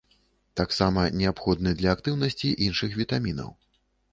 Таксама 0.61 1.03
неабходны 1.19 1.73
для 1.81 1.93
актыўнасці 1.99 2.55
іншых 2.69 2.99
вітамінаў. 3.03 3.57